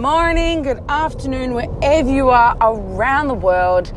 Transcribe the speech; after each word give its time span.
morning, 0.00 0.62
good 0.62 0.82
afternoon, 0.88 1.52
wherever 1.52 2.08
you 2.10 2.30
are 2.30 2.56
around 2.62 3.28
the 3.28 3.34
world. 3.34 3.92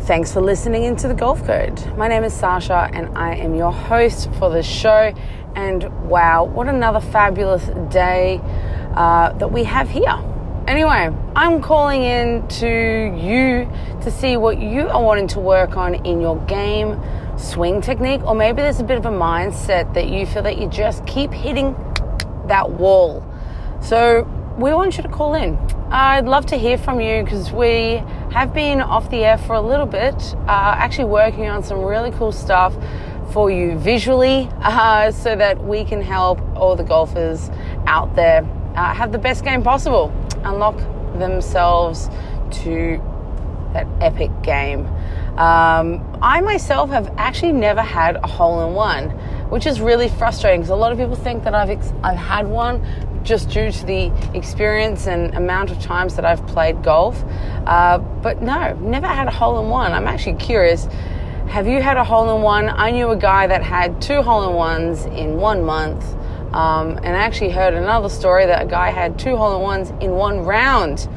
Thanks 0.00 0.32
for 0.32 0.40
listening 0.40 0.82
into 0.82 1.06
the 1.06 1.14
Golf 1.14 1.46
Code. 1.46 1.96
My 1.96 2.08
name 2.08 2.24
is 2.24 2.34
Sasha 2.34 2.90
and 2.92 3.16
I 3.16 3.36
am 3.36 3.54
your 3.54 3.70
host 3.70 4.28
for 4.40 4.50
the 4.50 4.60
show. 4.60 5.14
And 5.54 5.84
wow, 6.08 6.42
what 6.42 6.66
another 6.66 6.98
fabulous 6.98 7.64
day 7.92 8.40
uh, 8.96 9.32
that 9.34 9.52
we 9.52 9.62
have 9.62 9.88
here. 9.88 10.20
Anyway, 10.66 11.14
I'm 11.36 11.62
calling 11.62 12.02
in 12.02 12.48
to 12.48 12.66
you 12.66 13.70
to 14.02 14.10
see 14.10 14.36
what 14.36 14.58
you 14.60 14.88
are 14.88 15.00
wanting 15.00 15.28
to 15.28 15.38
work 15.38 15.76
on 15.76 15.94
in 16.04 16.20
your 16.20 16.38
game 16.46 17.00
swing 17.38 17.80
technique, 17.80 18.24
or 18.24 18.34
maybe 18.34 18.62
there's 18.62 18.80
a 18.80 18.84
bit 18.84 18.98
of 18.98 19.06
a 19.06 19.12
mindset 19.12 19.94
that 19.94 20.08
you 20.08 20.26
feel 20.26 20.42
that 20.42 20.58
you 20.58 20.68
just 20.68 21.06
keep 21.06 21.30
hitting 21.30 21.76
that 22.48 22.68
wall. 22.68 23.24
So, 23.80 24.28
we 24.60 24.74
want 24.74 24.98
you 24.98 25.02
to 25.02 25.08
call 25.08 25.34
in. 25.34 25.56
I'd 25.90 26.26
love 26.26 26.44
to 26.46 26.56
hear 26.56 26.76
from 26.76 27.00
you 27.00 27.24
because 27.24 27.50
we 27.50 28.02
have 28.30 28.52
been 28.52 28.82
off 28.82 29.10
the 29.10 29.24
air 29.24 29.38
for 29.38 29.54
a 29.54 29.60
little 29.60 29.86
bit, 29.86 30.14
uh, 30.46 30.74
actually 30.76 31.06
working 31.06 31.46
on 31.46 31.62
some 31.62 31.80
really 31.80 32.10
cool 32.10 32.30
stuff 32.30 32.76
for 33.32 33.50
you 33.50 33.78
visually 33.78 34.50
uh, 34.60 35.12
so 35.12 35.34
that 35.34 35.64
we 35.64 35.82
can 35.82 36.02
help 36.02 36.38
all 36.54 36.76
the 36.76 36.84
golfers 36.84 37.50
out 37.86 38.14
there 38.14 38.46
uh, 38.74 38.92
have 38.92 39.12
the 39.12 39.18
best 39.18 39.44
game 39.44 39.62
possible, 39.62 40.12
unlock 40.44 40.76
themselves 41.18 42.10
to 42.50 43.02
that 43.72 43.86
epic 44.02 44.30
game. 44.42 44.86
Um, 45.38 46.04
I 46.20 46.42
myself 46.42 46.90
have 46.90 47.14
actually 47.16 47.52
never 47.52 47.80
had 47.80 48.16
a 48.16 48.26
hole 48.26 48.68
in 48.68 48.74
one, 48.74 49.08
which 49.48 49.64
is 49.64 49.80
really 49.80 50.08
frustrating 50.08 50.60
because 50.60 50.70
a 50.70 50.76
lot 50.76 50.92
of 50.92 50.98
people 50.98 51.14
think 51.14 51.44
that 51.44 51.54
I've 51.54 51.70
ex- 51.70 51.94
I've 52.02 52.18
had 52.18 52.46
one 52.46 52.84
just 53.22 53.50
due 53.50 53.70
to 53.70 53.86
the 53.86 54.12
experience 54.34 55.06
and 55.06 55.34
amount 55.34 55.70
of 55.70 55.80
times 55.80 56.16
that 56.16 56.24
I've 56.24 56.44
played 56.46 56.82
golf. 56.82 57.22
Uh, 57.66 57.98
but 57.98 58.42
no, 58.42 58.74
never 58.80 59.06
had 59.06 59.28
a 59.28 59.30
hole 59.30 59.60
in 59.60 59.68
one. 59.68 59.92
I'm 59.92 60.06
actually 60.06 60.36
curious. 60.36 60.86
Have 61.48 61.66
you 61.66 61.82
had 61.82 61.96
a 61.96 62.04
hole 62.04 62.36
in 62.36 62.42
one? 62.42 62.68
I 62.68 62.90
knew 62.90 63.10
a 63.10 63.16
guy 63.16 63.46
that 63.46 63.62
had 63.62 64.00
two 64.00 64.22
hole 64.22 64.48
in 64.48 64.54
ones 64.54 65.04
in 65.06 65.36
one 65.36 65.64
month. 65.64 66.04
Um, 66.52 66.98
and 66.98 67.08
I 67.08 67.20
actually 67.20 67.50
heard 67.50 67.74
another 67.74 68.08
story 68.08 68.46
that 68.46 68.62
a 68.62 68.66
guy 68.66 68.90
had 68.90 69.18
two 69.18 69.36
hole 69.36 69.56
in 69.56 69.62
ones 69.62 69.90
in 70.00 70.12
one 70.12 70.40
round. 70.40 71.08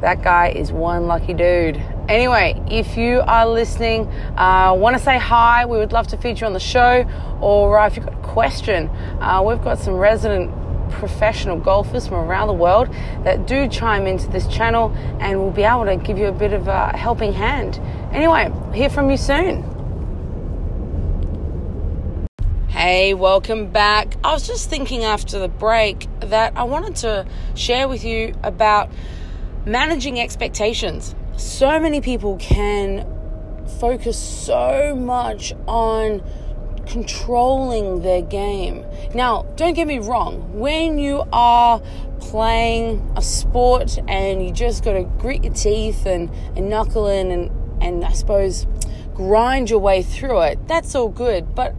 That 0.00 0.22
guy 0.22 0.50
is 0.50 0.72
one 0.72 1.06
lucky 1.06 1.34
dude. 1.34 1.82
Anyway, 2.08 2.60
if 2.70 2.96
you 2.96 3.20
are 3.26 3.46
listening, 3.46 4.06
uh, 4.36 4.74
want 4.78 4.96
to 4.96 5.02
say 5.02 5.18
hi, 5.18 5.66
we 5.66 5.76
would 5.76 5.92
love 5.92 6.06
to 6.08 6.16
feature 6.16 6.44
you 6.44 6.46
on 6.46 6.52
the 6.52 6.60
show. 6.60 7.04
Or 7.40 7.78
uh, 7.78 7.86
if 7.86 7.96
you've 7.96 8.06
got 8.06 8.14
a 8.14 8.28
question, 8.28 8.88
uh, 9.20 9.42
we've 9.46 9.62
got 9.62 9.78
some 9.78 9.94
resident 9.94 10.50
professional 10.90 11.58
golfers 11.58 12.06
from 12.06 12.18
around 12.28 12.48
the 12.48 12.54
world 12.54 12.88
that 13.24 13.46
do 13.46 13.68
chime 13.68 14.06
into 14.06 14.28
this 14.28 14.46
channel 14.46 14.90
and 15.20 15.38
will 15.38 15.50
be 15.50 15.62
able 15.62 15.84
to 15.84 15.96
give 15.96 16.18
you 16.18 16.26
a 16.26 16.32
bit 16.32 16.52
of 16.52 16.68
a 16.68 16.96
helping 16.96 17.32
hand. 17.32 17.80
Anyway, 18.12 18.52
hear 18.74 18.90
from 18.90 19.10
you 19.10 19.16
soon. 19.16 19.64
Hey, 22.68 23.12
welcome 23.12 23.70
back. 23.70 24.16
I 24.22 24.32
was 24.32 24.46
just 24.46 24.70
thinking 24.70 25.02
after 25.02 25.38
the 25.38 25.48
break 25.48 26.06
that 26.20 26.56
I 26.56 26.62
wanted 26.62 26.96
to 26.96 27.26
share 27.54 27.88
with 27.88 28.04
you 28.04 28.34
about 28.42 28.90
managing 29.66 30.20
expectations. 30.20 31.14
So 31.36 31.80
many 31.80 32.00
people 32.00 32.36
can 32.36 33.06
focus 33.80 34.18
so 34.18 34.94
much 34.96 35.52
on 35.66 36.22
controlling 36.88 38.02
their 38.02 38.22
game. 38.22 38.84
Now, 39.14 39.42
don't 39.56 39.74
get 39.74 39.86
me 39.86 39.98
wrong, 39.98 40.58
when 40.58 40.98
you 40.98 41.24
are 41.32 41.80
playing 42.20 43.12
a 43.16 43.22
sport 43.22 43.98
and 44.08 44.44
you 44.44 44.52
just 44.52 44.84
got 44.84 44.94
to 44.94 45.04
grit 45.04 45.44
your 45.44 45.52
teeth 45.52 46.06
and, 46.06 46.30
and 46.56 46.68
knuckle 46.68 47.06
in 47.06 47.30
and, 47.30 47.82
and 47.82 48.04
I 48.04 48.12
suppose 48.12 48.66
grind 49.14 49.70
your 49.70 49.78
way 49.78 50.02
through 50.02 50.40
it, 50.42 50.66
that's 50.66 50.94
all 50.94 51.08
good. 51.08 51.54
But 51.54 51.74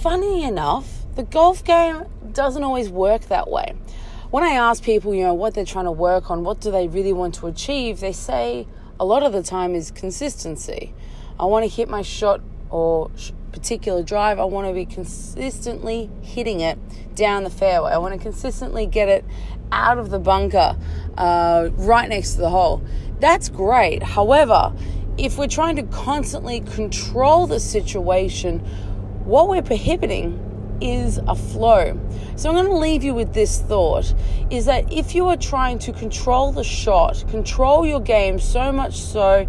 funny 0.00 0.44
enough, 0.44 1.06
the 1.14 1.22
golf 1.22 1.64
game 1.64 2.04
doesn't 2.32 2.62
always 2.62 2.88
work 2.88 3.22
that 3.22 3.48
way. 3.48 3.74
When 4.30 4.44
I 4.44 4.50
ask 4.50 4.82
people, 4.82 5.14
you 5.14 5.24
know, 5.24 5.34
what 5.34 5.54
they're 5.54 5.64
trying 5.64 5.86
to 5.86 5.92
work 5.92 6.30
on, 6.30 6.44
what 6.44 6.60
do 6.60 6.70
they 6.70 6.86
really 6.86 7.12
want 7.12 7.34
to 7.36 7.46
achieve, 7.46 8.00
they 8.00 8.12
say 8.12 8.66
a 9.00 9.04
lot 9.04 9.22
of 9.22 9.32
the 9.32 9.42
time 9.42 9.74
is 9.74 9.90
consistency. 9.90 10.92
I 11.40 11.46
want 11.46 11.64
to 11.64 11.68
hit 11.68 11.88
my 11.88 12.02
shot 12.02 12.40
or 12.68 13.10
particular 13.52 14.02
drive, 14.02 14.38
I 14.38 14.44
want 14.44 14.68
to 14.68 14.74
be 14.74 14.84
consistently 14.84 16.10
hitting 16.22 16.60
it 16.60 16.78
down 17.14 17.44
the 17.44 17.50
fairway. 17.50 17.92
I 17.92 17.98
want 17.98 18.14
to 18.14 18.20
consistently 18.20 18.86
get 18.86 19.08
it 19.08 19.24
out 19.72 19.98
of 19.98 20.10
the 20.10 20.18
bunker, 20.18 20.76
uh, 21.16 21.68
right 21.74 22.08
next 22.08 22.34
to 22.34 22.40
the 22.40 22.50
hole. 22.50 22.82
That's 23.20 23.48
great. 23.48 24.02
However, 24.02 24.72
if 25.16 25.36
we're 25.36 25.48
trying 25.48 25.76
to 25.76 25.82
constantly 25.82 26.60
control 26.60 27.46
the 27.46 27.60
situation, 27.60 28.60
what 29.24 29.48
we're 29.48 29.62
prohibiting 29.62 30.44
is 30.80 31.18
a 31.26 31.34
flow. 31.34 31.98
So 32.36 32.48
I'm 32.48 32.54
going 32.54 32.68
to 32.68 32.76
leave 32.76 33.02
you 33.02 33.14
with 33.14 33.34
this 33.34 33.60
thought 33.60 34.14
is 34.50 34.64
that 34.66 34.92
if 34.92 35.14
you 35.14 35.26
are 35.26 35.36
trying 35.36 35.78
to 35.80 35.92
control 35.92 36.52
the 36.52 36.62
shot, 36.62 37.24
control 37.28 37.84
your 37.84 38.00
game 38.00 38.38
so 38.38 38.70
much 38.70 38.96
so 38.96 39.46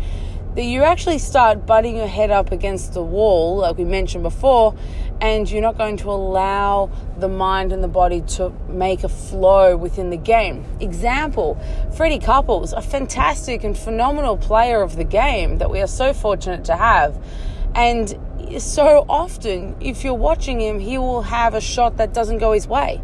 that 0.56 0.64
you 0.64 0.84
actually 0.84 1.20
start 1.20 1.66
butting 1.66 1.96
your 1.96 2.08
head 2.08 2.32
up 2.32 2.52
against 2.52 2.94
the 2.94 3.04
wall, 3.04 3.58
like 3.58 3.78
we 3.78 3.86
mentioned 3.86 4.24
before, 4.24 4.76
and 5.22 5.50
you're 5.50 5.62
not 5.62 5.78
going 5.78 5.98
to 5.98 6.10
allow 6.10 6.90
the 7.18 7.28
mind 7.28 7.72
and 7.72 7.84
the 7.84 7.88
body 7.88 8.22
to 8.22 8.50
make 8.68 9.04
a 9.04 9.10
flow 9.10 9.78
within 9.78 10.10
the 10.10 10.18
game. 10.18 10.66
Example 10.80 11.62
Freddie 11.96 12.20
Couples, 12.20 12.74
a 12.74 12.82
fantastic 12.82 13.64
and 13.64 13.78
phenomenal 13.78 14.38
player 14.38 14.82
of 14.82 14.96
the 14.96 15.04
game 15.04 15.58
that 15.60 15.70
we 15.70 15.82
are 15.82 15.88
so 15.88 16.14
fortunate 16.14 16.66
to 16.66 16.76
have. 16.76 17.22
And 17.76 18.18
so 18.58 19.06
often, 19.08 19.76
if 19.80 20.04
you're 20.04 20.14
watching 20.14 20.60
him, 20.60 20.80
he 20.80 20.98
will 20.98 21.22
have 21.22 21.54
a 21.54 21.62
shot 21.62 21.98
that 21.98 22.14
doesn't 22.14 22.40
go 22.40 22.54
his 22.54 22.68
way. 22.68 23.02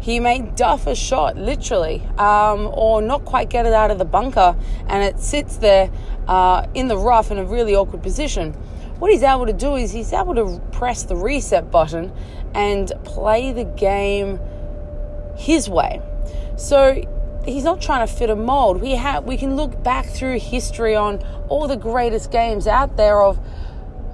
He 0.00 0.18
may 0.18 0.40
duff 0.40 0.86
a 0.86 0.94
shot, 0.94 1.36
literally, 1.36 2.02
um, 2.16 2.70
or 2.72 3.02
not 3.02 3.24
quite 3.24 3.50
get 3.50 3.66
it 3.66 3.72
out 3.72 3.90
of 3.90 3.98
the 3.98 4.04
bunker, 4.04 4.56
and 4.88 5.02
it 5.02 5.20
sits 5.20 5.56
there 5.56 5.90
uh, 6.26 6.66
in 6.74 6.88
the 6.88 6.96
rough 6.96 7.30
in 7.30 7.38
a 7.38 7.44
really 7.44 7.74
awkward 7.74 8.02
position. 8.02 8.52
What 8.98 9.10
he's 9.10 9.22
able 9.22 9.46
to 9.46 9.52
do 9.52 9.76
is 9.76 9.92
he's 9.92 10.12
able 10.12 10.34
to 10.34 10.60
press 10.72 11.04
the 11.04 11.16
reset 11.16 11.70
button 11.70 12.12
and 12.54 12.92
play 13.04 13.52
the 13.52 13.64
game 13.64 14.38
his 15.36 15.68
way. 15.68 16.02
So 16.56 17.02
he's 17.44 17.64
not 17.64 17.80
trying 17.80 18.06
to 18.06 18.12
fit 18.12 18.30
a 18.30 18.36
mold. 18.36 18.80
We 18.80 18.92
have 18.92 19.24
we 19.24 19.36
can 19.36 19.56
look 19.56 19.82
back 19.82 20.06
through 20.06 20.38
history 20.38 20.94
on 20.94 21.24
all 21.48 21.66
the 21.66 21.76
greatest 21.76 22.30
games 22.30 22.66
out 22.66 22.96
there 22.96 23.22
of 23.22 23.40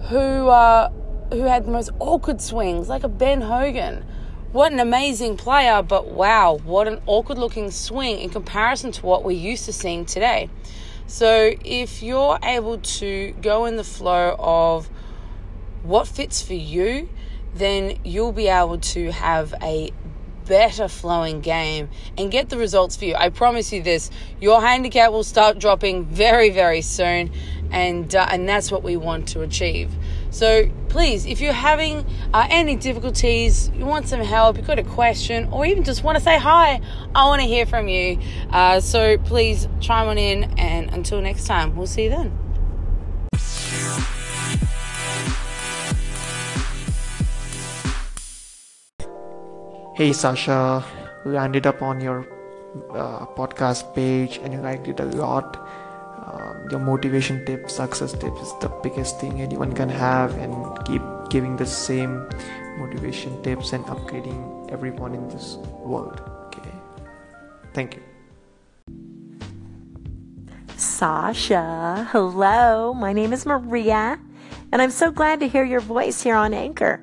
who 0.08 0.48
uh, 0.48 0.90
who 1.30 1.42
had 1.42 1.66
the 1.66 1.72
most 1.72 1.90
awkward 1.98 2.40
swings, 2.40 2.88
like 2.88 3.02
a 3.02 3.08
Ben 3.08 3.40
Hogan. 3.40 4.04
What 4.52 4.72
an 4.72 4.78
amazing 4.78 5.36
player, 5.36 5.82
but 5.82 6.06
wow, 6.06 6.58
what 6.64 6.86
an 6.86 7.00
awkward 7.06 7.36
looking 7.36 7.70
swing 7.72 8.20
in 8.20 8.30
comparison 8.30 8.92
to 8.92 9.04
what 9.04 9.24
we're 9.24 9.32
used 9.32 9.64
to 9.64 9.72
seeing 9.72 10.06
today. 10.06 10.48
So 11.08 11.50
if 11.64 12.02
you're 12.02 12.38
able 12.42 12.78
to 12.78 13.34
go 13.42 13.64
in 13.64 13.76
the 13.76 13.84
flow 13.84 14.36
of 14.38 14.88
what 15.82 16.06
fits 16.06 16.42
for 16.42 16.54
you, 16.54 17.08
then 17.54 17.98
you'll 18.04 18.32
be 18.32 18.46
able 18.46 18.78
to 18.78 19.10
have 19.10 19.52
a 19.62 19.92
better 20.46 20.86
flowing 20.86 21.40
game 21.40 21.88
and 22.16 22.30
get 22.30 22.48
the 22.48 22.56
results 22.56 22.96
for 22.96 23.04
you. 23.04 23.16
I 23.16 23.30
promise 23.30 23.72
you 23.72 23.82
this, 23.82 24.10
your 24.40 24.60
handicap 24.60 25.10
will 25.10 25.24
start 25.24 25.58
dropping 25.58 26.04
very 26.04 26.50
very 26.50 26.82
soon 26.82 27.32
and 27.72 28.14
uh, 28.14 28.28
and 28.30 28.48
that's 28.48 28.70
what 28.70 28.84
we 28.84 28.96
want 28.96 29.28
to 29.28 29.42
achieve. 29.42 29.90
So 30.36 30.68
please, 30.90 31.24
if 31.24 31.40
you're 31.40 31.54
having 31.54 32.04
uh, 32.34 32.46
any 32.50 32.76
difficulties, 32.76 33.70
you 33.74 33.86
want 33.86 34.06
some 34.06 34.20
help, 34.20 34.58
you've 34.58 34.66
got 34.66 34.78
a 34.78 34.82
question, 34.82 35.48
or 35.50 35.64
even 35.64 35.82
just 35.82 36.04
want 36.04 36.18
to 36.18 36.22
say 36.22 36.38
hi, 36.38 36.78
I 37.14 37.24
want 37.24 37.40
to 37.40 37.48
hear 37.48 37.64
from 37.64 37.88
you. 37.88 38.20
Uh, 38.50 38.80
so 38.80 39.16
please 39.16 39.66
chime 39.80 40.08
on 40.08 40.18
in, 40.18 40.44
and 40.58 40.92
until 40.92 41.22
next 41.22 41.46
time, 41.46 41.74
we'll 41.74 41.86
see 41.86 42.04
you 42.04 42.10
then. 42.10 42.38
Hey 49.94 50.12
Sasha, 50.12 50.84
landed 51.24 51.66
up 51.66 51.80
on 51.80 51.98
your 51.98 52.28
uh, 52.90 53.24
podcast 53.24 53.94
page 53.94 54.36
and 54.42 54.52
you 54.52 54.60
liked 54.60 54.86
it 54.86 55.00
a 55.00 55.06
lot 55.06 55.66
your 56.70 56.80
motivation 56.80 57.44
tips 57.44 57.76
success 57.76 58.12
tips 58.12 58.40
is 58.40 58.52
the 58.60 58.68
biggest 58.82 59.20
thing 59.20 59.40
anyone 59.40 59.72
can 59.72 59.88
have 59.88 60.34
and 60.38 60.54
keep 60.84 61.02
giving 61.30 61.56
the 61.56 61.66
same 61.66 62.26
motivation 62.78 63.40
tips 63.42 63.72
and 63.72 63.84
upgrading 63.86 64.70
everyone 64.70 65.14
in 65.14 65.28
this 65.28 65.56
world 65.84 66.20
okay 66.46 66.74
thank 67.72 67.94
you 67.94 68.02
Sasha, 70.78 72.06
hello. 72.10 72.92
My 72.92 73.14
name 73.14 73.32
is 73.32 73.46
Maria, 73.46 74.20
and 74.72 74.82
I'm 74.82 74.90
so 74.90 75.10
glad 75.10 75.40
to 75.40 75.48
hear 75.48 75.64
your 75.64 75.80
voice 75.80 76.22
here 76.22 76.34
on 76.34 76.52
Anchor. 76.52 77.02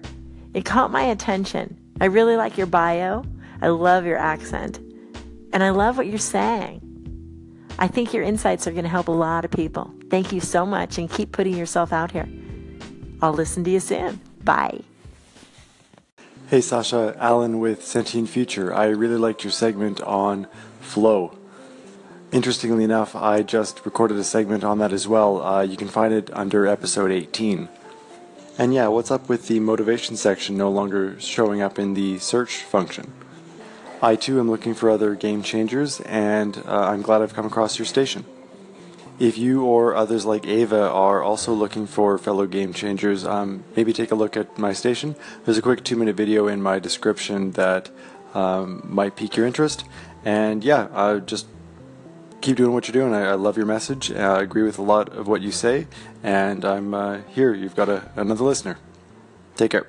It 0.54 0.64
caught 0.64 0.92
my 0.92 1.02
attention. 1.02 1.80
I 2.00 2.06
really 2.06 2.36
like 2.36 2.56
your 2.56 2.68
bio. 2.68 3.24
I 3.64 3.70
love 3.70 4.06
your 4.06 4.20
accent. 4.20 4.78
And 5.54 5.64
I 5.64 5.72
love 5.72 5.98
what 5.98 6.06
you're 6.06 6.20
saying. 6.20 6.83
I 7.80 7.88
think 7.88 8.14
your 8.14 8.24
insights 8.24 8.68
are 8.68 8.72
going 8.72 8.84
to 8.84 8.90
help 8.90 9.08
a 9.08 9.12
lot 9.12 9.46
of 9.46 9.52
people. 9.52 9.94
Thank 10.10 10.32
you 10.32 10.40
so 10.40 10.66
much 10.66 10.98
and 10.98 11.10
keep 11.10 11.32
putting 11.32 11.58
yourself 11.58 11.92
out 11.92 12.12
here. 12.12 12.28
I'll 13.22 13.34
listen 13.34 13.64
to 13.64 13.72
you 13.72 13.80
soon. 13.80 14.20
Bye. 14.44 14.82
Hey 16.48 16.62
Sasha, 16.62 17.16
Alan 17.18 17.60
with 17.60 17.84
Sentient 17.84 18.30
Future. 18.30 18.74
I 18.74 18.88
really 18.88 19.18
liked 19.18 19.44
your 19.44 19.52
segment 19.52 20.02
on 20.02 20.48
flow. 20.82 21.36
Interestingly 22.32 22.84
enough, 22.84 23.16
I 23.16 23.44
just 23.44 23.86
recorded 23.86 24.18
a 24.18 24.24
segment 24.24 24.64
on 24.64 24.78
that 24.80 24.92
as 24.92 25.08
well. 25.08 25.42
Uh, 25.42 25.62
you 25.62 25.78
can 25.78 25.88
find 25.88 26.14
it 26.14 26.30
under 26.34 26.68
episode 26.68 27.12
18. 27.12 27.70
And 28.58 28.74
yeah, 28.74 28.88
what's 28.88 29.10
up 29.10 29.30
with 29.30 29.48
the 29.48 29.60
motivation 29.60 30.16
section 30.16 30.58
no 30.58 30.70
longer 30.70 31.20
showing 31.20 31.62
up 31.62 31.80
in 31.80 31.96
the 31.96 32.20
search 32.20 32.58
function? 32.58 33.14
I 34.04 34.18
too 34.18 34.38
am 34.38 34.52
looking 34.52 34.74
for 34.74 34.90
other 34.90 35.16
game 35.16 35.44
changers, 35.44 36.02
and 36.02 36.58
uh, 36.68 36.90
I'm 36.90 37.02
glad 37.02 37.22
I've 37.22 37.34
come 37.34 37.46
across 37.46 37.80
your 37.80 37.86
station. 37.86 38.26
If 39.18 39.38
you 39.38 39.64
or 39.64 39.96
others 39.96 40.26
like 40.26 40.46
Ava 40.46 40.90
are 40.90 41.24
also 41.24 41.54
looking 41.54 41.88
for 41.88 42.18
fellow 42.18 42.46
game 42.46 42.74
changers, 42.74 43.24
um, 43.24 43.64
maybe 43.78 43.94
take 43.94 44.12
a 44.12 44.16
look 44.16 44.36
at 44.36 44.58
my 44.58 44.74
station. 44.74 45.16
There's 45.46 45.58
a 45.58 45.62
quick 45.62 45.86
two 45.86 45.96
minute 45.96 46.18
video 46.18 46.50
in 46.50 46.62
my 46.62 46.80
description 46.80 47.52
that 47.52 47.92
um, 48.34 48.82
might 48.84 49.16
pique 49.16 49.38
your 49.38 49.48
interest. 49.48 49.86
And 50.26 50.66
yeah, 50.66 50.90
uh, 50.92 51.20
just 51.20 51.48
keep 52.42 52.58
doing 52.58 52.74
what 52.74 52.90
you're 52.90 53.02
doing. 53.02 53.14
I, 53.14 53.30
I 53.30 53.36
love 53.36 53.56
your 53.56 53.66
message. 53.66 54.12
Uh, 54.12 54.16
I 54.18 54.42
agree 54.42 54.64
with 54.64 54.80
a 54.80 54.84
lot 54.84 55.16
of 55.16 55.30
what 55.30 55.42
you 55.42 55.54
say, 55.54 55.88
and 56.22 56.66
I'm 56.66 56.94
uh, 56.94 57.22
here. 57.30 57.54
You've 57.54 57.78
got 57.78 57.88
a, 57.88 58.12
another 58.18 58.44
listener. 58.44 58.78
Take 59.56 59.72
care. 59.72 59.88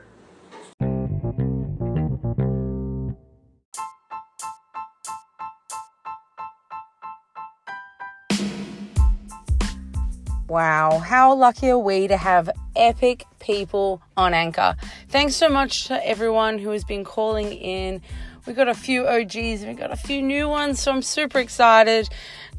Wow, 10.47 10.99
how 10.99 11.35
lucky 11.35 11.71
are 11.71 11.79
we 11.79 12.07
to 12.07 12.19
have 12.19 12.51
epic 12.77 13.25
people 13.41 14.03
on 14.15 14.35
Anchor? 14.35 14.77
Thanks 15.09 15.35
so 15.35 15.49
much 15.49 15.87
to 15.87 16.07
everyone 16.07 16.59
who 16.59 16.69
has 16.71 16.85
been 16.85 17.03
calling 17.03 17.51
in. 17.51 18.03
We 18.47 18.53
got 18.53 18.69
a 18.69 18.75
few 18.75 19.07
OGs 19.07 19.63
and 19.63 19.69
we 19.69 19.73
got 19.73 19.91
a 19.91 19.97
few 19.97 20.21
new 20.21 20.47
ones, 20.47 20.81
so 20.81 20.93
I'm 20.93 21.01
super 21.01 21.39
excited. 21.39 22.11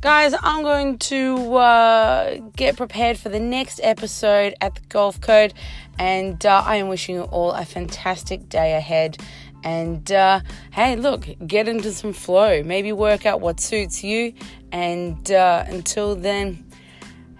Guys, 0.02 0.34
I'm 0.42 0.64
going 0.64 0.98
to 0.98 1.58
uh, 1.58 2.38
get 2.56 2.76
prepared 2.76 3.20
for 3.20 3.30
the 3.30 3.40
next 3.40 3.80
episode 3.84 4.56
at 4.62 4.74
the 4.74 4.81
Golf 4.90 5.22
Code, 5.22 5.54
and 6.00 6.44
uh, 6.44 6.64
I 6.66 6.78
am 6.78 6.88
wishing 6.88 7.14
you 7.14 7.24
all 7.26 7.52
a 7.52 7.66
fantastic 7.66 8.50
day 8.50 8.74
ahead. 8.74 9.20
And 9.64 10.12
uh, 10.12 10.42
hey, 10.72 10.96
look, 10.96 11.28
get 11.46 11.68
into 11.68 11.92
some 11.92 12.14
flow. 12.14 12.64
Maybe 12.64 12.92
work 12.92 13.28
out 13.28 13.42
what 13.42 13.60
suits 13.60 14.04
you. 14.04 14.34
And 14.72 15.31
uh, 15.31 15.66
until 15.68 16.16
then, 16.16 16.66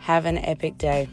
have 0.06 0.28
an 0.28 0.38
epic 0.38 0.78
day. 0.78 1.10